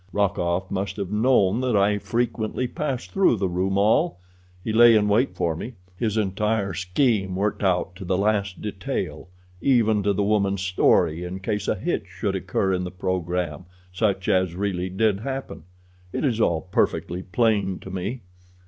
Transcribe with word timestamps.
Rokoff 0.11 0.71
must 0.71 0.97
have 0.97 1.11
known 1.11 1.61
that 1.61 1.75
I 1.77 1.99
frequently 1.99 2.65
passed 2.67 3.11
through 3.11 3.35
the 3.37 3.47
Rue 3.47 3.69
Maule. 3.69 4.17
He 4.63 4.73
lay 4.73 4.95
in 4.95 5.07
wait 5.07 5.35
for 5.35 5.55
me—his 5.55 6.17
entire 6.17 6.73
scheme 6.73 7.35
worked 7.35 7.61
out 7.61 7.95
to 7.97 8.03
the 8.05 8.17
last 8.17 8.63
detail, 8.63 9.27
even 9.61 10.01
to 10.01 10.11
the 10.11 10.23
woman's 10.23 10.63
story 10.63 11.23
in 11.23 11.39
case 11.39 11.67
a 11.67 11.75
hitch 11.75 12.07
should 12.07 12.35
occur 12.35 12.73
in 12.73 12.83
the 12.83 12.89
program 12.89 13.65
such 13.93 14.27
as 14.27 14.55
really 14.55 14.89
did 14.89 15.19
happen. 15.19 15.65
It 16.11 16.25
is 16.25 16.41
all 16.41 16.61
perfectly 16.61 17.21
plain 17.21 17.77
to 17.81 17.91
me." 17.91 18.21